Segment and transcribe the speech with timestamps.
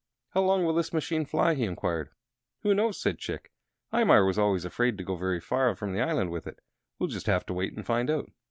[0.31, 2.09] "How long will this machine fly?" he inquired.
[2.63, 3.51] "Who knows?" said Chick.
[3.93, 6.57] "Imar was always afraid to go very far from the island with it.
[6.97, 8.31] We'll just have to wait and find out."